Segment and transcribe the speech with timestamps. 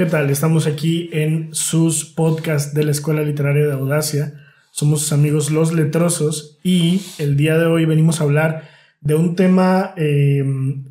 [0.00, 0.30] ¿qué tal?
[0.30, 4.32] Estamos aquí en sus podcasts de la Escuela Literaria de Audacia.
[4.70, 8.62] Somos sus amigos Los Letrosos y el día de hoy venimos a hablar
[9.02, 10.42] de un tema eh,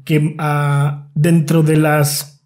[0.05, 2.45] que ah, dentro de las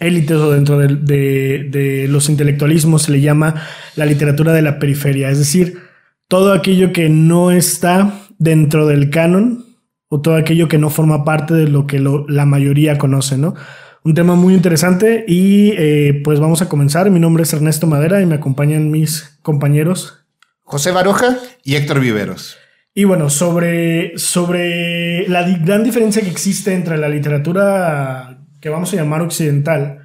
[0.00, 3.62] élites o dentro de, de, los intelectualismos se le llama
[3.94, 5.78] la literatura de la periferia, es decir,
[6.26, 9.66] todo aquello que no está dentro del canon
[10.08, 13.54] o todo aquello que no forma parte de lo que la mayoría conoce, ¿no?
[14.02, 17.10] Un tema muy interesante y eh, pues vamos a comenzar.
[17.10, 20.24] Mi nombre es Ernesto Madera y me acompañan mis compañeros.
[20.62, 22.56] José Baroja y Héctor Viveros.
[22.94, 28.96] Y bueno, sobre, sobre la gran diferencia que existe entre la literatura que vamos a
[28.96, 30.00] llamar occidental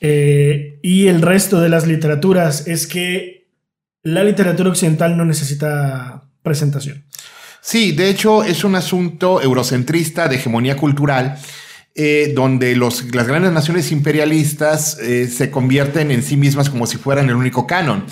[0.00, 3.48] eh, y el resto de las literaturas es que
[4.02, 7.04] la literatura occidental no necesita presentación.
[7.60, 11.38] Sí, de hecho es un asunto eurocentrista de hegemonía cultural.
[11.98, 16.98] Eh, donde los, las grandes naciones imperialistas eh, se convierten en sí mismas como si
[16.98, 18.04] fueran el único canon.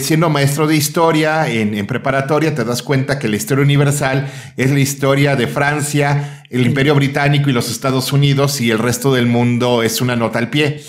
[0.00, 4.72] siendo maestro de historia en, en, preparatoria, te das cuenta que la historia universal es
[4.72, 9.26] la historia de Francia, el Imperio Británico y los Estados Unidos y el resto del
[9.26, 10.82] mundo es una nota al pie.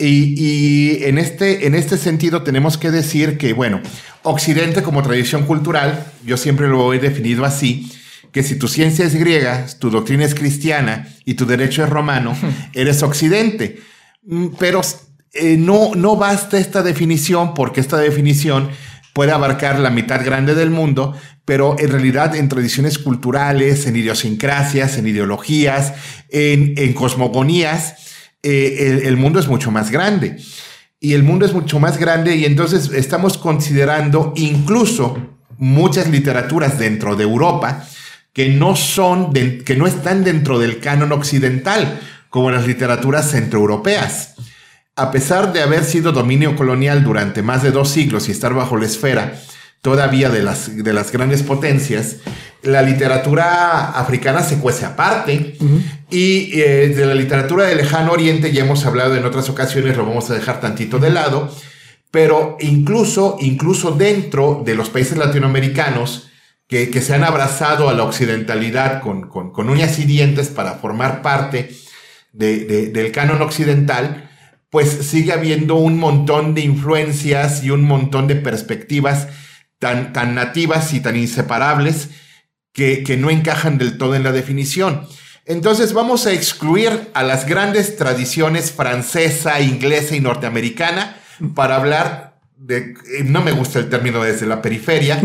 [0.00, 3.82] Y, en, este, en este sentido tenemos que decir que, bueno,
[4.22, 7.92] Occidente como tradición cultural, yo siempre lo he definido así,
[8.32, 12.36] que si tu ciencia es griega, tu doctrina es cristiana y tu derecho es romano,
[12.72, 13.80] eres Occidente.
[14.24, 14.80] Mm, pero
[15.32, 18.68] eh, no, no basta esta definición porque esta definición
[19.12, 21.14] puede abarcar la mitad grande del mundo,
[21.44, 25.94] pero en realidad en tradiciones culturales, en idiosincrasias, en ideologías,
[26.28, 27.96] en, cosmogonías,
[28.42, 30.36] eh, el, mundo es mucho más grande.
[31.00, 35.16] Y el mundo es mucho más grande y entonces estamos considerando incluso
[35.58, 37.86] muchas literaturas dentro de Europa
[38.32, 44.34] que no son, que no están dentro del canon occidental, como las literaturas centroeuropeas.
[44.96, 48.76] A pesar de haber sido dominio colonial durante más de dos siglos y estar bajo
[48.76, 49.34] la esfera
[49.82, 52.16] todavía de las, de las grandes potencias,
[52.62, 55.56] la literatura africana se cuece aparte
[56.10, 60.04] y eh, de la literatura del lejano oriente ya hemos hablado en otras ocasiones, lo
[60.04, 61.50] vamos a dejar tantito de lado,
[62.10, 66.29] pero incluso, incluso dentro de los países latinoamericanos
[66.70, 71.74] que, se han abrazado a la occidentalidad con, uñas y dientes para formar parte
[72.32, 74.30] de, del canon occidental,
[74.70, 79.26] pues sigue habiendo un montón de influencias y un montón de perspectivas
[79.80, 82.10] tan, tan nativas y tan inseparables
[82.72, 85.08] que, que no encajan del todo en la definición.
[85.46, 91.16] Entonces vamos a excluir a las grandes tradiciones francesa, inglesa y norteamericana
[91.56, 92.29] para hablar
[92.68, 92.94] eh,
[93.24, 95.20] no me gusta el término desde la periferia,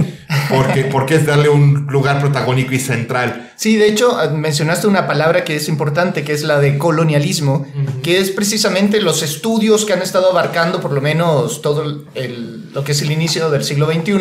[0.49, 3.51] porque, porque es darle un lugar protagónico y central.
[3.55, 7.67] Sí, de hecho, ah, mencionaste una palabra que es importante, que es la de colonialismo,
[8.03, 12.91] que es precisamente los estudios que han estado abarcando por lo menos todo lo que
[12.91, 14.15] es el inicio del siglo XXI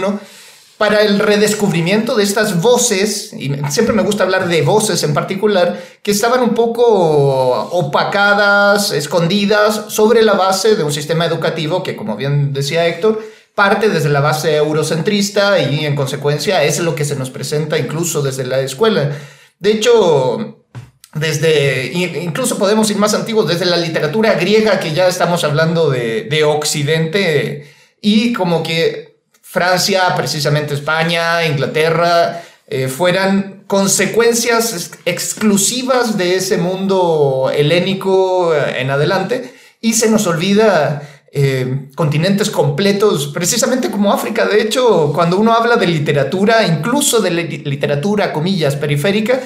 [0.84, 5.82] para el redescubrimiento de estas voces, y siempre me gusta hablar de voces en particular,
[6.02, 12.16] que estaban un poco opacadas, escondidas sobre la base de un sistema educativo que, como
[12.16, 13.22] bien decía Héctor,
[13.54, 18.20] parte desde la base eurocentrista y en consecuencia es lo que se nos presenta incluso
[18.20, 19.10] desde la escuela.
[19.58, 20.66] De hecho,
[21.14, 26.24] desde, incluso podemos ir más antiguos, desde la literatura griega, que ya estamos hablando de,
[26.24, 27.72] de Occidente,
[28.02, 29.13] y como que
[29.54, 39.54] Francia, precisamente España, Inglaterra, eh, fueran consecuencias exclusivas de ese mundo helénico eh, en adelante
[39.80, 44.44] y se nos olvida eh, continentes completos, precisamente como África.
[44.44, 49.38] De hecho, cuando uno habla de literatura, incluso de literatura, comillas, periférica,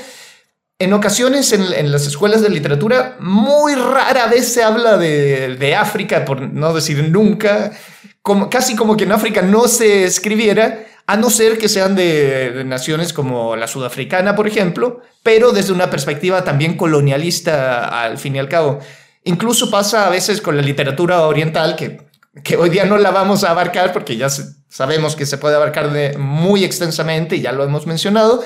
[0.79, 6.25] en ocasiones en, las escuelas de literatura muy rara vez se habla de, de África,
[6.25, 7.73] por no decir nunca
[8.51, 13.13] casi como que en África no se escribiera, a no ser que sean de, naciones
[13.13, 18.49] como la sudafricana, por ejemplo, pero desde una perspectiva también colonialista al fin y al
[18.49, 18.81] cabo.
[19.25, 22.07] Incluso pasa a veces con la literatura oriental, que,
[22.45, 24.29] que hoy día no la vamos a abarcar porque ya
[24.69, 28.45] sabemos que se puede abarcar muy extensamente y ya lo hemos mencionado,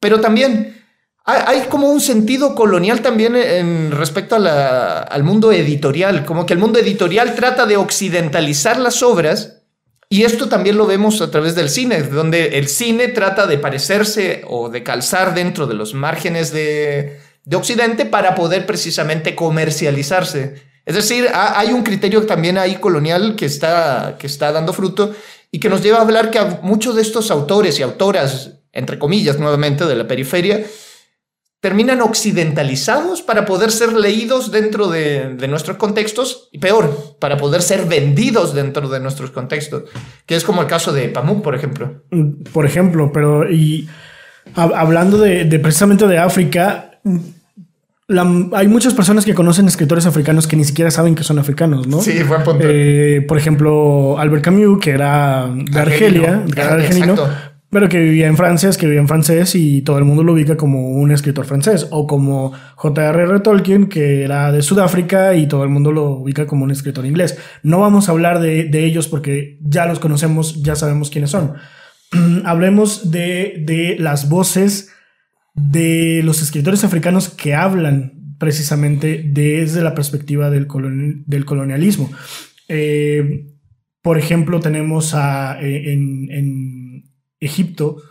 [0.00, 0.83] pero también
[1.24, 6.78] hay como un sentido colonial también en respecto al mundo editorial, como que el mundo
[6.78, 9.62] editorial trata de occidentalizar las obras
[10.10, 14.42] y esto también lo vemos a través del cine, donde el cine trata de parecerse
[14.46, 17.20] o de calzar dentro de los márgenes de,
[17.52, 20.62] Occidente para poder precisamente comercializarse.
[20.86, 25.14] Es decir, hay un criterio también ahí colonial que está, que está dando fruto
[25.50, 29.38] y que nos lleva a hablar que muchos de estos autores y autoras, entre comillas
[29.38, 30.64] nuevamente, de la periferia,
[31.64, 37.86] terminan occidentalizados para poder ser leídos dentro de, nuestros contextos y peor, para poder ser
[37.86, 39.84] vendidos dentro de nuestros contextos,
[40.26, 42.02] que es como el caso de Pamuk, por ejemplo.
[42.52, 43.88] Por ejemplo, pero y
[44.54, 47.00] hablando de, precisamente de África,
[48.52, 52.02] hay muchas personas que conocen escritores africanos que ni siquiera saben que son africanos, ¿no?
[52.02, 52.62] Sí, buen punto.
[52.68, 57.16] Eh, por ejemplo, Albert Camus, que era de Argelia, argelino,
[57.74, 60.90] pero que vivía en Francia, escribía en francés y todo el mundo lo ubica como
[60.90, 61.88] un escritor francés.
[61.90, 63.40] O como J.R.R.
[63.40, 67.36] Tolkien, que era de Sudáfrica y todo el mundo lo ubica como un escritor inglés.
[67.64, 71.54] No vamos a hablar de, ellos porque ya los conocemos, ya sabemos quiénes son.
[72.44, 74.92] Hablemos de, las voces
[75.54, 80.68] de los escritores africanos que hablan precisamente desde la perspectiva del,
[81.26, 82.08] del colonialismo.
[82.68, 83.48] Eh,
[84.00, 86.73] por ejemplo, tenemos a, eh, en
[87.44, 88.02] Egipto,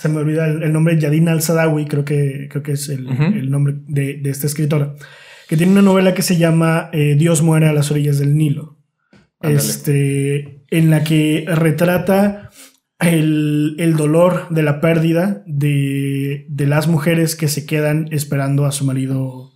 [0.00, 4.20] se me olvida el, nombre, Yadin al-Sadawi, creo que, creo que es el, nombre de,
[4.24, 4.94] esta escritora,
[5.48, 8.78] que tiene una novela que se llama eh, Dios muere a las orillas del Nilo,
[9.42, 12.50] este, en la que retrata
[13.00, 18.84] el, dolor de la pérdida de, de, las mujeres que se quedan esperando a su
[18.84, 19.49] marido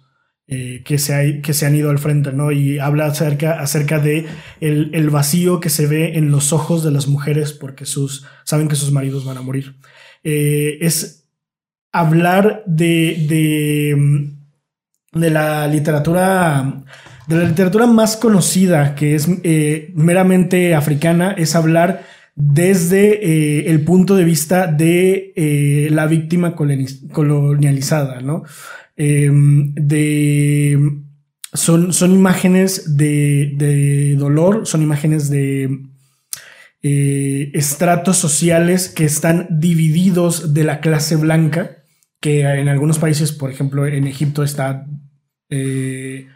[0.46, 2.52] eh, que, se que se han ido al frente, ¿no?
[2.52, 4.26] Y habla acerca, acerca de
[4.60, 8.76] el, vacío que se ve en los ojos de las mujeres porque sus, saben que
[8.76, 9.76] sus maridos van a morir.
[10.22, 11.30] Eh, es
[11.92, 16.84] hablar de, de, mm, de, la literatura,
[17.26, 22.04] de la literatura más conocida, que es eh, meramente africana, es hablar
[22.34, 28.42] desde el punto de vista de la víctima colonializada, ¿no?
[28.96, 30.78] Em, de,
[31.52, 35.80] son, son imágenes de, dolor, son imágenes de
[36.82, 41.82] eh, estratos sociales que están divididos de la clase blanca,
[42.20, 44.86] que en algunos países, por ejemplo en Egipto, está
[45.50, 46.28] eh,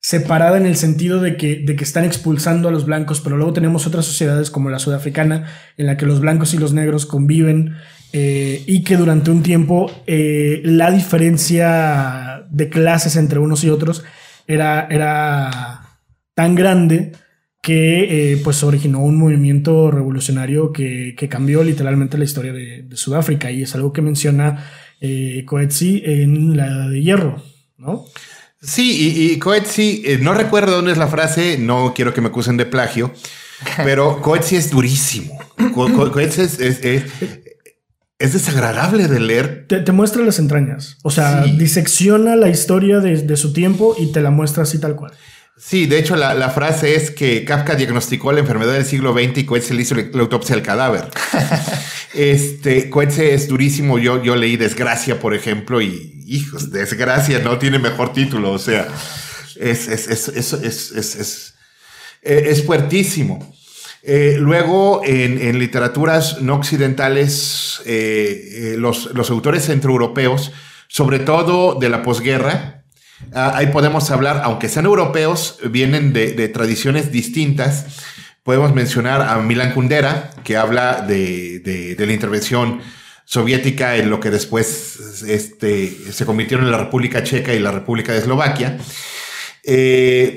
[0.00, 3.52] separada en el sentido de que, de que están expulsando a los blancos, pero luego
[3.52, 5.46] tenemos otras sociedades como la sudafricana,
[5.76, 7.74] en la que los blancos y los negros conviven
[8.16, 14.04] eh, y que durante un tiempo eh, la diferencia de clases entre unos y otros
[14.46, 15.98] era, era
[16.32, 17.10] tan grande
[17.60, 23.64] que eh, pues originó un movimiento revolucionario que, cambió literalmente la historia de, Sudáfrica y
[23.64, 24.64] es algo que menciona
[25.44, 27.42] Coetzee en la de hierro,
[27.78, 28.04] ¿no?
[28.62, 32.56] Sí, y, y Coetzee, no recuerdo dónde es la frase, no quiero que me acusen
[32.56, 33.12] de plagio,
[33.78, 35.36] pero Coetzee es durísimo.
[35.74, 37.43] Coetzee es, es
[38.32, 39.66] desagradable de leer.
[39.68, 40.96] Te, muestra las entrañas.
[41.02, 45.12] O sea, disecciona la historia de, su tiempo y te la muestra así tal cual.
[45.56, 49.44] Sí, de hecho la, frase es que Kafka diagnosticó la enfermedad del siglo XX y
[49.44, 51.08] Coetze le hizo la autopsia al cadáver.
[52.14, 53.98] este, Coetze es durísimo.
[53.98, 58.52] Yo, yo leí Desgracia, por ejemplo, y hijos, Desgracia no tiene mejor título.
[58.52, 58.88] O sea,
[59.56, 60.52] es, es, es, es,
[60.92, 61.54] es,
[62.22, 63.54] es fuertísimo.
[64.06, 70.52] Eh, luego, en, literaturas no occidentales, eh, eh, los, autores centroeuropeos,
[70.88, 72.84] sobre todo de la posguerra,
[73.32, 77.86] ah, ahí podemos hablar, aunque sean europeos, vienen de, tradiciones distintas.
[78.42, 82.82] Podemos mencionar a Milan Kundera, que habla de, la intervención
[83.24, 88.12] soviética en lo que después este, se convirtieron en la República Checa y la República
[88.12, 88.76] de Eslovaquia.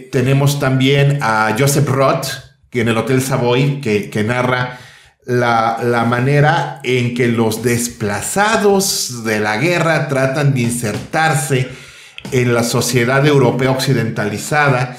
[0.10, 4.80] tenemos también a Joseph Roth, que en el Hotel Savoy, que, narra
[5.26, 11.70] la, manera en que los desplazados de la guerra tratan de insertarse
[12.32, 14.98] en la sociedad europea occidentalizada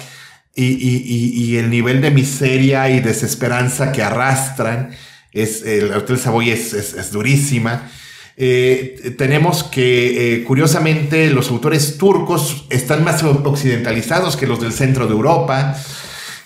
[0.55, 4.91] y, el nivel de miseria y desesperanza que arrastran.
[5.33, 7.91] Es, el Hotel Savoy es, durísima.
[8.37, 15.07] Eh, tenemos que, eh, curiosamente, los autores turcos están más occidentalizados que los del centro
[15.07, 15.77] de Europa.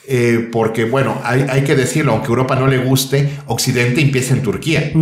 [0.09, 4.93] Eh, porque bueno, hay, que decirlo, aunque Europa no le guste, Occidente empieza en Turquía.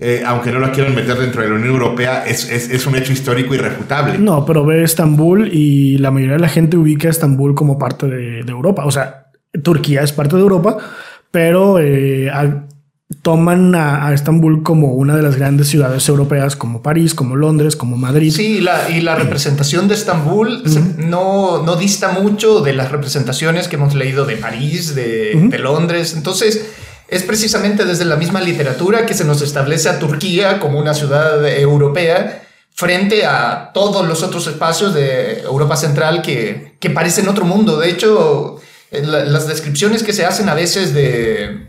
[0.00, 3.54] Eh, aunque no lo quieran meter dentro de la Unión Europea, es, un hecho histórico
[3.54, 4.18] irrefutable.
[4.18, 8.06] No, pero ve Estambul y la mayoría de la gente ubica a Estambul como parte
[8.06, 8.84] de, Europa.
[8.84, 9.26] O sea,
[9.62, 10.76] Turquía es parte de Europa,
[11.30, 12.30] pero eh,
[13.22, 17.96] toman a, Estambul como una de las grandes ciudades europeas, como París, como Londres, como
[17.96, 18.32] Madrid.
[18.34, 18.60] Sí,
[18.90, 20.62] y la representación de Estambul
[20.98, 26.14] no, no, dista mucho de las representaciones que hemos leído de París, de, Londres.
[26.14, 26.66] Entonces,
[27.08, 31.48] es precisamente desde la misma literatura que se nos establece a Turquía como una ciudad
[31.48, 32.42] europea
[32.74, 37.78] frente a todos los otros espacios de Europa Central que, que parecen otro mundo.
[37.78, 38.60] De hecho,
[38.90, 41.67] las descripciones que se hacen a veces de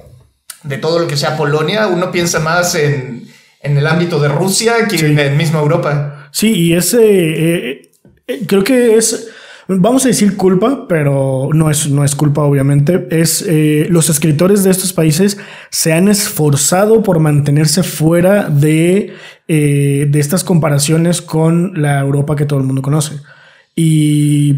[0.64, 3.28] de todo lo que sea Polonia, uno piensa más en,
[3.62, 6.30] en el ámbito de Rusia que en el mismo Europa.
[6.32, 7.92] Sí, y ese eh,
[8.28, 9.30] eh, creo que es
[9.68, 13.08] vamos a decir culpa, pero no es, no es culpa, obviamente.
[13.12, 15.38] Es eh, los escritores de estos países
[15.70, 19.14] se han esforzado por mantenerse fuera de,
[19.48, 23.18] de estas comparaciones con la Europa que todo el mundo conoce.
[23.76, 24.54] Y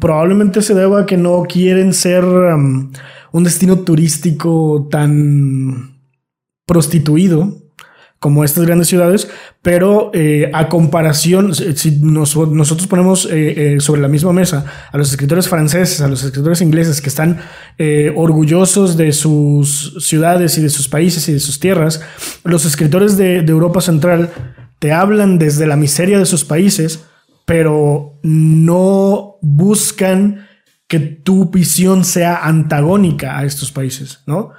[0.00, 2.92] probablemente se deba a que no quieren ser um,
[3.36, 6.00] un destino turístico tan
[6.66, 7.62] prostituido
[8.18, 9.28] como estas grandes ciudades,
[9.60, 15.10] pero eh, a comparación, si nosotros ponemos eh, eh, sobre la misma mesa a los
[15.10, 17.40] escritores franceses, a los escritores ingleses que están
[18.16, 22.00] orgullosos de sus ciudades y de sus países y de sus tierras,
[22.42, 24.30] los escritores de, de Europa Central
[24.78, 27.04] te hablan desde la miseria de sus países,
[27.44, 30.46] pero no buscan
[30.88, 34.52] que tu visión sea antagónica a estos países, ¿no?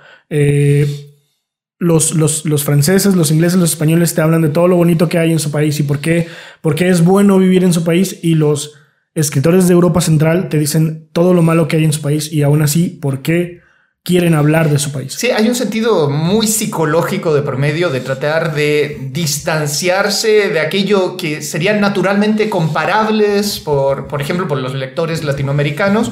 [1.80, 5.32] los, los, franceses, los ingleses, los españoles te hablan de todo lo bonito que hay
[5.32, 6.28] en su país y por qué,
[6.62, 8.74] por qué es bueno vivir en su país y los
[9.14, 12.44] escritores de Europa Central te dicen todo lo malo que hay en su país y
[12.44, 13.62] aún así, ¿por qué
[14.08, 15.14] quieren hablar de su país?
[15.14, 21.44] Sí, hay un sentido muy psicológico de promedio de tratar de distanciarse de aquello que
[21.44, 26.10] serían naturalmente comparables, por, por ejemplo, por los lectores latinoamericanos,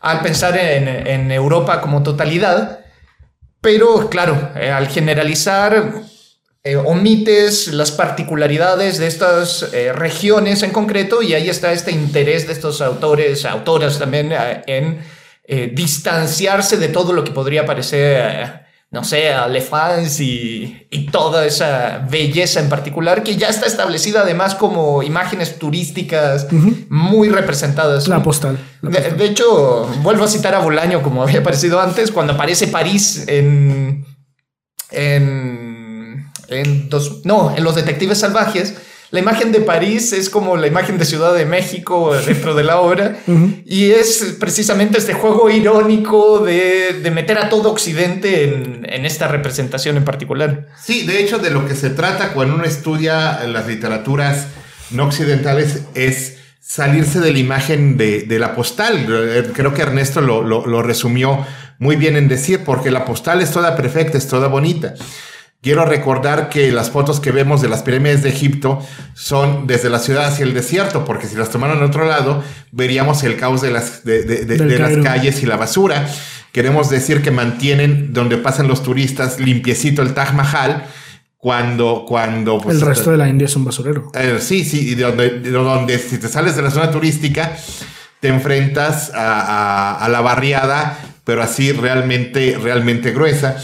[0.00, 2.84] al pensar en, en Europa como totalidad
[3.60, 6.02] pero claro, eh, al generalizar,
[6.62, 12.46] eh, omites las particularidades de estas eh, regiones en concreto y ahí está este interés
[12.46, 14.32] de estos autores, autoras también,
[14.66, 15.00] en
[15.48, 22.06] distanciarse de todo lo que podría parecer no sé, a Le France y, toda esa
[22.10, 26.46] belleza en particular que ya está establecida además como imágenes turísticas
[26.88, 28.08] muy representadas.
[28.08, 28.58] La postal.
[28.82, 34.06] De, hecho, vuelvo a citar a Bolaño como había aparecido antes, cuando aparece París en...
[34.90, 38.74] en, en dos, no, en Los Detectives Salvajes
[39.10, 42.80] la imagen de París es como la imagen de Ciudad de México dentro de la
[42.80, 43.16] obra
[43.64, 50.04] y es precisamente este juego irónico de, meter a todo Occidente en, esta representación en
[50.04, 50.66] particular.
[50.82, 54.48] Sí, de hecho de lo que se trata cuando uno estudia las literaturas
[54.90, 59.06] no occidentales es salirse de la imagen de, la postal.
[59.54, 61.46] Creo que Ernesto lo, lo resumió
[61.78, 64.94] muy bien en decir, porque la postal es toda perfecta, es toda bonita.
[65.60, 68.80] Quiero recordar que las fotos que vemos de las pirámides de Egipto
[69.14, 73.24] son desde la ciudad hacia el desierto, porque si las tomaron en otro lado, veríamos
[73.24, 76.08] el caos de las, de, las calles y la basura.
[76.52, 80.86] Queremos decir que mantienen donde pasan los turistas limpiecito el Taj Mahal,
[81.36, 84.12] cuando, cuando pues, el resto de la India es un basurero.
[84.14, 87.56] Eh, sí, sí, y donde, donde si te sales de la zona turística,
[88.20, 93.56] te enfrentas a, a la barriada, pero así realmente, realmente gruesa.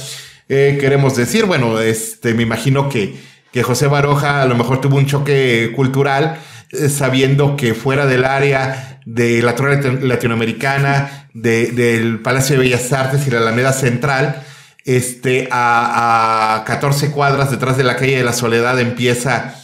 [0.56, 1.46] Eh, queremos decir?
[1.46, 3.16] Bueno, este, me imagino que,
[3.52, 6.38] que José Baroja a lo mejor tuvo un choque cultural
[6.70, 13.26] eh, sabiendo que fuera del área de la Torre Latinoamericana, del Palacio de Bellas Artes
[13.26, 14.44] y la Alameda Central,
[14.84, 19.56] este, a, a 14 cuadras detrás de la calle de la Soledad empieza...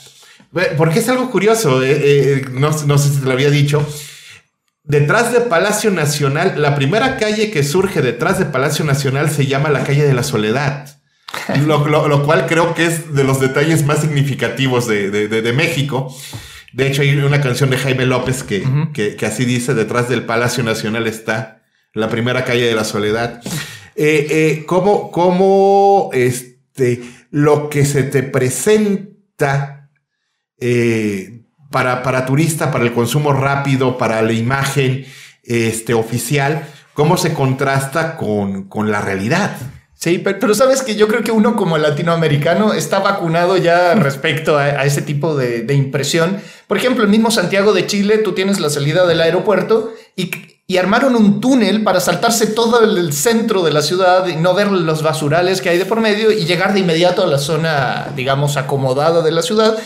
[0.76, 3.86] Porque es algo curioso, eh, no, no sé si te lo había dicho,
[4.90, 9.70] Detrás de Palacio Nacional, la primera calle que surge detrás de Palacio Nacional se llama
[9.70, 10.98] la calle de la Soledad.
[11.64, 16.12] Lo, cual creo que es de los detalles más significativos de, México.
[16.72, 20.64] De hecho, hay una canción de Jaime López que, que, así dice, detrás del Palacio
[20.64, 21.62] Nacional está
[21.94, 23.40] la primera calle de la Soledad.
[23.94, 29.88] Eh, eh, ¿cómo, este, lo que se te presenta
[30.58, 35.06] eh, para, para turista, para el consumo rápido, para la imagen
[35.44, 39.56] este, oficial, cómo se contrasta con, con la realidad.
[39.94, 44.84] Sí, pero, sabes que yo creo que uno como latinoamericano está vacunado ya respecto a,
[44.84, 46.40] ese tipo de, de, impresión.
[46.66, 50.30] Por ejemplo, el mismo Santiago de Chile, tú tienes la salida del aeropuerto y,
[50.66, 54.68] y armaron un túnel para saltarse todo el centro de la ciudad y no ver
[54.68, 58.56] los basurales que hay de por medio y llegar de inmediato a la zona, digamos,
[58.56, 59.76] acomodada de la ciudad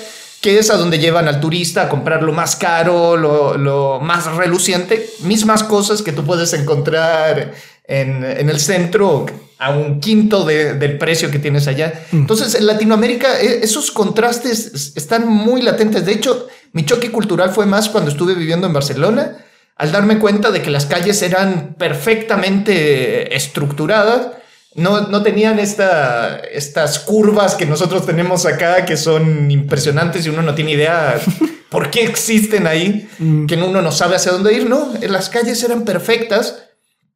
[0.44, 5.08] que es a donde llevan al turista a comprar lo más caro, lo, más reluciente,
[5.20, 9.24] mismas cosas que tú puedes encontrar en, el centro
[9.58, 12.04] a un quinto del precio que tienes allá.
[12.12, 12.16] Mm.
[12.18, 16.04] Entonces, en Latinoamérica e, esos contrastes están muy latentes.
[16.04, 19.38] De hecho, mi choque cultural fue más cuando estuve viviendo en Barcelona,
[19.76, 24.43] al darme cuenta de que las calles eran perfectamente estructuradas
[24.74, 30.54] no, tenían esta, estas curvas que nosotros tenemos acá que son impresionantes y uno no
[30.54, 31.20] tiene idea
[31.70, 33.46] por qué existen ahí, mm.
[33.46, 34.92] que uno no sabe hacia dónde ir, ¿no?
[35.08, 36.64] Las calles eran perfectas,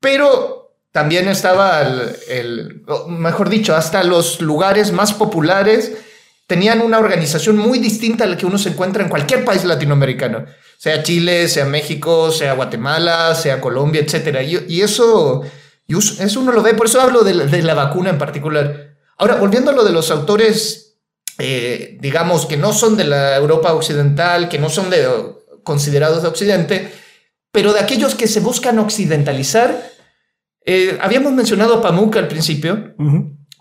[0.00, 0.59] pero
[0.93, 5.93] también estaba el, mejor dicho, hasta los lugares más populares
[6.47, 10.47] tenían una organización muy distinta a la que uno se encuentra en cualquier país latinoamericano,
[10.79, 14.65] sea Chile, sea México, sea Guatemala, sea Colombia, etc.
[14.67, 15.43] Y, eso,
[15.97, 18.97] eso uno lo ve, por eso hablo de la, vacuna en particular.
[19.16, 20.99] Ahora, volviendo a lo de los autores,
[21.38, 25.09] eh, digamos, que no son de la Europa occidental, que no son de,
[25.62, 26.92] considerados de Occidente,
[27.50, 29.90] pero de aquellos que se buscan occidentalizar,
[30.64, 32.95] eh, habíamos mencionado a Pamuk al principio,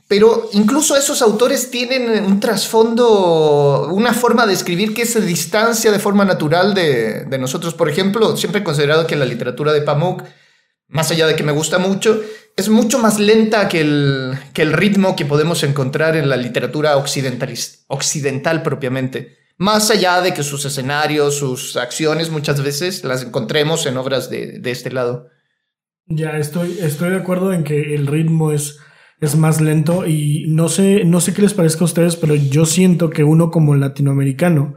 [0.08, 6.00] pero incluso esos autores tienen un trasfondo, una forma de escribir que se distancia de
[6.00, 7.74] forma natural de, nosotros.
[7.74, 10.24] Por ejemplo, siempre he considerado que la literatura de Pamuk,
[10.88, 12.22] más allá de que me gusta mucho,
[12.56, 16.98] es mucho más lenta que el, que el ritmo que podemos encontrar en la literatura
[16.98, 19.38] occidental, propiamente.
[19.58, 24.60] Más allá de que sus escenarios, sus acciones muchas veces las encontremos en obras de,
[24.60, 25.30] de este lado.
[26.08, 28.80] Ya estoy, estoy de acuerdo en que el ritmo es,
[29.20, 32.66] es más lento y no sé, no sé qué les parezca a ustedes, pero yo
[32.66, 34.76] siento que uno como latinoamericano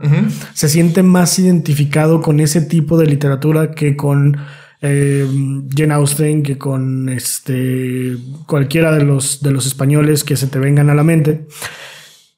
[0.54, 4.38] se siente más identificado con ese tipo de literatura que con
[4.82, 5.26] eh,
[5.74, 10.90] Jane Austen, que con este cualquiera de los, de los españoles que se te vengan
[10.90, 11.46] a la mente,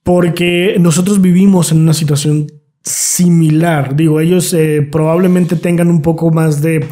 [0.02, 2.46] porque nosotros vivimos en una situación
[2.82, 3.94] similar.
[3.94, 6.87] Digo, ellos eh, probablemente tengan un poco más de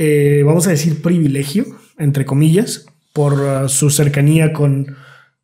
[0.00, 1.64] eh, vamos a decir, privilegio,
[1.98, 4.94] entre comillas, por uh, su cercanía con,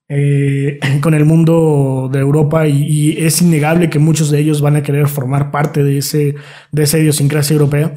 [0.08, 4.84] eh, con el mundo de Europa y, es innegable que muchos de ellos van a
[4.84, 6.36] querer formar parte de, ese,
[6.70, 7.96] de esa idiosincrasia europea.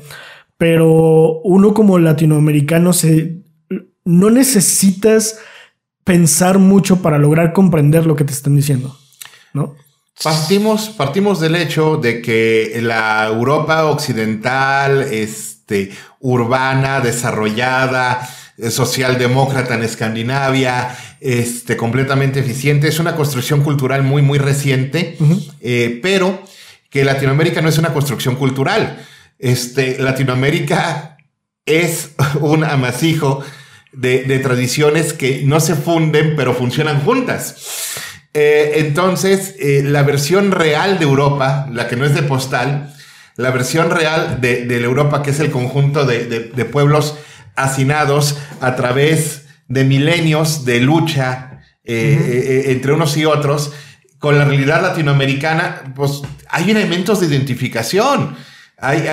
[0.57, 3.41] Pero uno como latinoamericano se,
[4.05, 5.39] no necesitas
[6.03, 8.97] pensar mucho para lograr comprender lo que te están diciendo,
[9.53, 9.75] ¿no?
[10.23, 18.25] Partimos, partimos del hecho de que la Europa occidental, es este, urbana, desarrollada,
[18.57, 22.87] eh, socialdemócrata en Escandinavia, este, completamente eficiente.
[22.87, 25.17] Es una construcción cultural muy, muy reciente,
[25.59, 26.41] eh, pero
[26.89, 29.05] que Latinoamérica no es una construcción cultural.
[29.39, 31.17] Este, Latinoamérica
[31.65, 33.43] es un amasijo
[33.91, 37.55] de, tradiciones que no se funden, pero funcionan juntas.
[38.33, 42.93] Eh, entonces, la versión real de Europa, la que no es de postal,
[43.37, 47.17] la versión real de, la Europa, que es el conjunto de, pueblos
[47.55, 53.73] hacinados a través de milenios de lucha eh, eh, eh, entre unos y otros,
[54.17, 58.35] con la realidad latinoamericana, pues hay elementos de identificación.
[58.79, 59.07] Hay,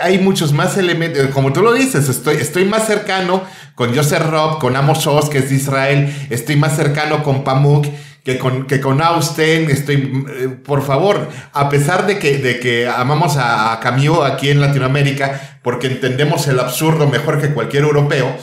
[0.00, 3.42] hay, muchos más elementos, como tú lo dices, estoy, estoy más cercano
[3.74, 7.86] con Joseph Rob, con Amos Oz, que es de Israel, estoy más cercano con Pamuk,
[8.24, 12.88] que con, que con Austen, estoy, eh, por favor, a pesar de que, de que
[12.88, 18.34] amamos a, a aquí en Latinoamérica, porque entendemos el absurdo mejor que cualquier europeo,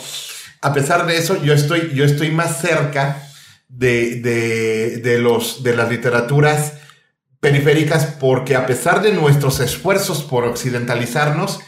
[0.61, 3.23] a pesar de eso, yo estoy, yo estoy más cerca
[3.69, 6.73] de, de, de, los, de las literaturas
[7.39, 11.59] periféricas, porque a pesar de nuestros esfuerzos por occidentalizarnos,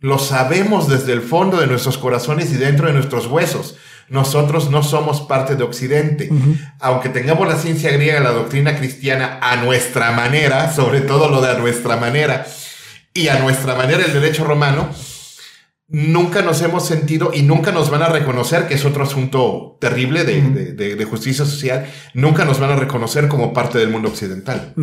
[0.00, 3.76] lo sabemos desde el fondo de nuestros corazones y dentro de nuestros huesos.
[4.08, 6.30] Nosotros no somos parte de Occidente.
[6.78, 11.52] Aunque tengamos la ciencia griega, la doctrina cristiana a nuestra manera, sobre todo lo de
[11.52, 12.46] a nuestra manera,
[13.14, 14.90] y a nuestra manera el derecho romano,
[15.88, 20.24] nunca nos hemos sentido y nunca nos van a reconocer, que es otro asunto terrible
[20.24, 24.74] de, justicia social, nunca nos van a reconocer como parte del mundo occidental.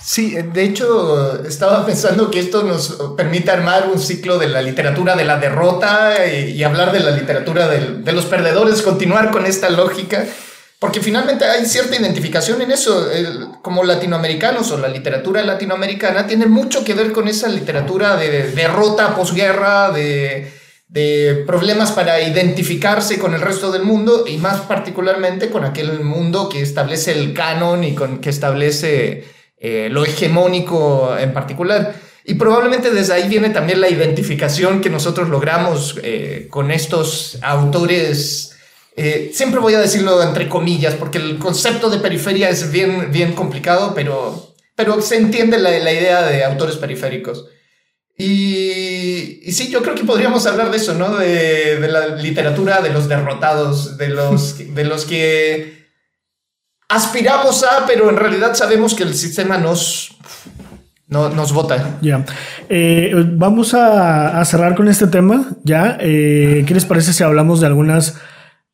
[0.00, 5.16] Sí, de hecho, estaba pensando que esto nos permite armar un ciclo de la literatura
[5.16, 10.26] de la derrota y, hablar de la literatura de los perdedores, continuar con esta lógica,
[10.84, 13.08] porque finalmente hay cierta identificación en eso.
[13.62, 19.16] como latinoamericanos o la literatura latinoamericana tiene mucho que ver con esa literatura de derrota,
[19.16, 20.52] posguerra, de,
[20.86, 26.50] de problemas para identificarse con el resto del mundo y más particularmente con aquel mundo
[26.50, 29.24] que establece el canon y con que establece
[29.56, 31.94] eh, lo hegemónico en particular.
[32.26, 38.53] Y probablemente desde ahí viene también la identificación que nosotros logramos eh, con estos autores.
[38.96, 43.32] Eh, siempre voy a decirlo entre comillas, porque el concepto de periferia es bien, bien
[43.32, 47.46] complicado, pero, pero se entiende la, la idea de autores periféricos.
[48.16, 51.16] Y, y, sí, yo creo que podríamos hablar de eso, ¿no?
[51.16, 55.88] De, de la literatura de los derrotados, de los, de los que
[56.88, 60.16] aspiramos a, pero en realidad sabemos que el sistema nos,
[61.08, 61.98] no, nos vota.
[62.00, 62.24] Ya.
[62.68, 65.48] Eh, vamos a, cerrar con este tema.
[65.64, 65.98] Ya.
[66.00, 68.16] Eh, ¿Qué les parece si hablamos de algunas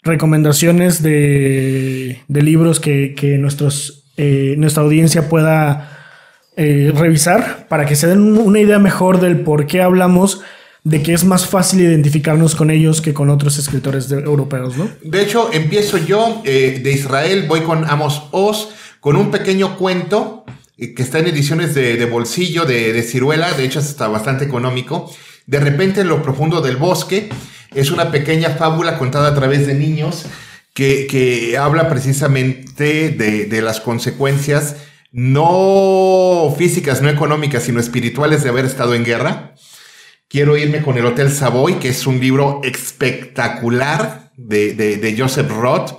[0.02, 5.96] recomendaciones de, libros que, nuestros, eh, nuestra audiencia pueda
[6.56, 10.42] revisar para que se den una idea mejor del por qué hablamos
[10.84, 14.88] de que es más fácil identificarnos con ellos que con otros escritores europeos, ¿no?
[15.02, 20.44] De hecho, empiezo yo eh, de Israel, voy con Amos Oz, con un pequeño cuento
[20.78, 25.12] eh, que está en ediciones de, bolsillo, de, de, ciruela, de hecho está bastante económico.
[25.46, 27.28] De repente en lo profundo del bosque
[27.74, 30.26] es una pequeña fábula contada a través de niños
[30.74, 34.76] que, habla precisamente de, de las consecuencias
[35.12, 39.54] no físicas, no económicas, sino espirituales de haber estado en guerra.
[40.28, 45.98] Quiero irme con el Hotel Savoy, que es un libro espectacular de, de, Joseph Roth.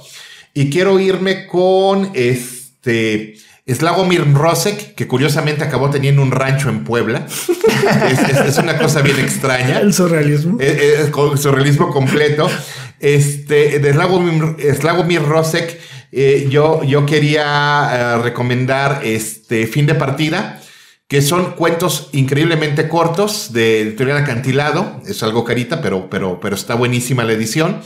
[0.53, 3.35] Y quiero irme con este
[3.67, 7.27] Slagomir Rosek, que curiosamente acabó teniendo un rancho en Puebla.
[8.47, 9.79] es, una cosa bien extraña.
[9.79, 10.59] El surrealismo.
[10.59, 12.49] El, el surrealismo completo.
[12.99, 15.79] Este, de Slagomir, Rosek,
[16.11, 20.61] eh, yo, yo quería eh, recomendar este Fin de Partida,
[21.07, 25.01] que son cuentos increíblemente cortos de editorial acantilado.
[25.07, 27.81] Es algo carita, pero, pero, pero está buenísima la edición.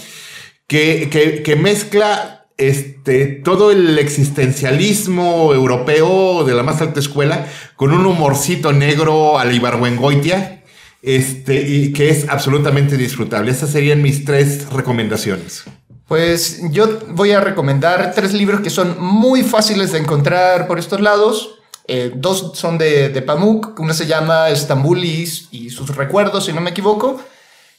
[0.68, 7.92] Que, que, que mezcla este, todo el existencialismo europeo de la más alta escuela con
[7.92, 10.64] un humorcito negro a la Ibargüengoitia
[11.02, 13.52] este, y que es absolutamente disfrutable.
[13.52, 15.66] Esas serían mis tres recomendaciones.
[16.08, 21.02] Pues yo voy a recomendar tres libros que son muy fáciles de encontrar por estos
[21.02, 21.60] lados.
[21.88, 26.72] Eh, dos son de, Pamuk, uno se llama Estambulis y sus recuerdos, si no me
[26.72, 27.20] equivoco.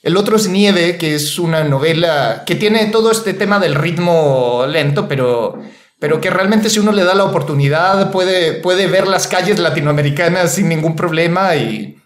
[0.07, 4.65] El otro es Nieve, que es una novela que tiene todo este tema del ritmo
[4.69, 5.61] lento, pero,
[5.99, 10.55] pero que realmente si uno le da la oportunidad puede, puede ver las calles latinoamericanas
[10.55, 11.99] sin ningún problema y,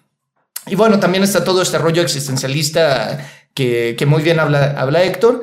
[0.67, 5.43] y bueno, también está todo este rollo existencialista que, muy bien habla, habla Héctor.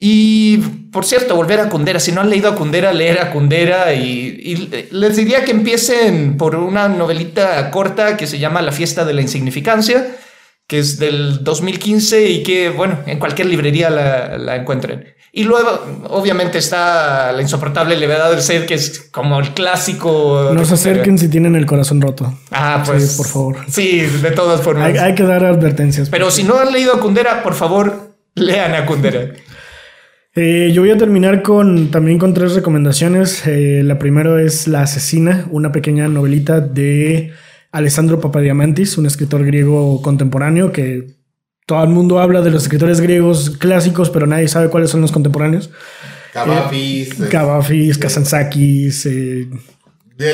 [0.00, 0.56] Y
[0.90, 2.00] por cierto, volver a Kundera.
[2.00, 3.92] Si no han leído a Kundera, leer a Kundera.
[3.92, 9.12] Y, les diría que empiecen por una novelita corta que se llama La fiesta de
[9.12, 10.06] la insignificancia,
[10.68, 15.18] que es del 2015 y que, bueno, en cualquier librería la, la encuentren.
[15.32, 15.68] Y luego,
[16.08, 20.50] obviamente, está la insoportable levedad del ser, que es como el clásico.
[20.54, 22.34] No se acerquen si tienen el corazón roto.
[22.50, 23.16] Ah, pues.
[23.16, 23.56] por favor.
[23.68, 24.98] Sí, de todas formas.
[24.98, 26.08] Hay, que dar advertencias.
[26.08, 29.32] Pero si no han leído a Kundera, por favor, lean a Kundera.
[30.34, 33.46] Eh, yo voy a terminar con también con tres recomendaciones.
[33.46, 37.32] Eh, la primera es La Asesina, una pequeña novelita de
[37.78, 41.14] Alessandro Papadiamantis, un escritor griego contemporáneo que
[41.64, 45.12] todo el mundo habla de los escritores griegos clásicos, pero nadie sabe cuáles son los
[45.12, 45.70] contemporáneos.
[46.32, 47.20] Cavafis.
[47.20, 49.48] Eh, Cavafis, Kazantzakis, eh,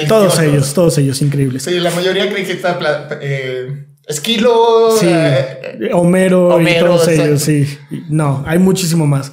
[0.08, 1.64] todos ellos, todos ellos increíbles.
[1.64, 2.78] Sí, la mayoría creen que está
[3.20, 7.78] eh, Esquilo, sí, eh, Homero, y todos ellos, sí.
[8.08, 9.32] No, hay muchísimo más.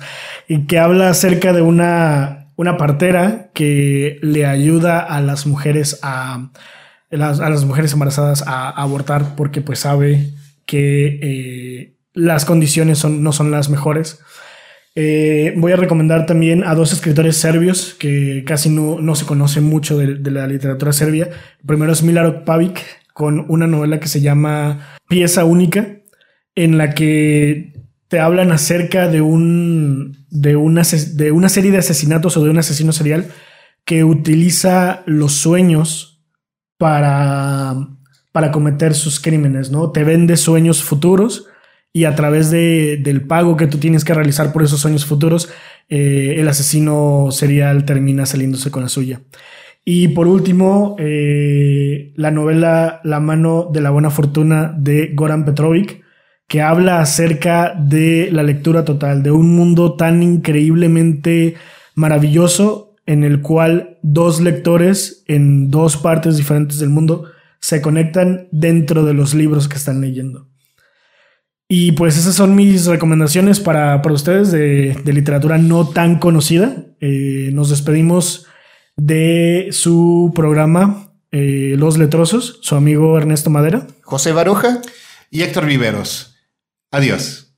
[0.49, 6.51] Y que habla acerca de una, una partera que le ayuda a las mujeres a,
[7.11, 10.29] a las mujeres embarazadas a abortar porque pues sabe
[10.65, 14.19] que eh, las condiciones son, no son las mejores.
[14.95, 19.97] Eh, voy a recomendar también a dos escritores serbios que casi no, se conoce mucho
[19.97, 21.29] de, la literatura serbia.
[21.59, 22.81] El primero es Milaro Pavic
[23.13, 25.99] con una novela que se llama Pieza Única,
[26.55, 27.73] en la que
[28.09, 32.59] te hablan acerca de, un, de, una, de una serie de asesinatos o de un
[32.59, 33.27] asesino serial
[33.85, 36.10] que utiliza los sueños
[36.81, 37.75] para
[38.31, 39.91] para cometer sus crímenes, ¿no?
[39.91, 41.47] Te vende sueños futuros
[41.93, 45.49] y a través de, del pago que tú tienes que realizar por esos sueños futuros,
[45.89, 49.21] eh, el asesino serial termina saliéndose con la suya.
[49.83, 56.01] Y por último, eh, la novela La mano de la buena fortuna de Goran Petrovic,
[56.47, 61.55] que habla acerca de la lectura total, de un mundo tan increíblemente
[61.95, 67.25] maravilloso en el cual dos lectores en dos partes diferentes del mundo
[67.59, 70.47] se conectan dentro de los libros que están leyendo.
[71.67, 76.85] Y pues esas son mis recomendaciones para, ustedes de, literatura no tan conocida.
[76.99, 78.45] Eh, nos despedimos
[78.97, 84.81] de su programa eh, Los Letrosos, su amigo Ernesto Madera, José Baroja
[85.29, 86.35] y Héctor Viveros.
[86.91, 87.53] Adiós.